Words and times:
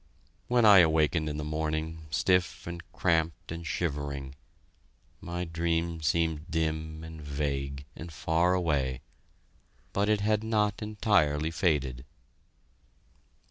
When 0.47 0.65
I 0.65 0.79
awakened 0.79 1.29
in 1.29 1.37
the 1.37 1.43
morning, 1.43 2.07
stiff 2.09 2.65
and 2.65 2.81
cramped 2.91 3.51
and 3.51 3.67
shivering, 3.67 4.33
my 5.19 5.45
dream 5.45 6.01
seemed 6.01 6.49
dim 6.49 7.03
and 7.03 7.21
vague 7.21 7.85
and 7.95 8.11
far 8.11 8.55
away 8.55 9.01
but 9.93 10.09
it 10.09 10.21
had 10.21 10.43
not 10.43 10.81
entirely 10.81 11.51
faded. 11.51 12.03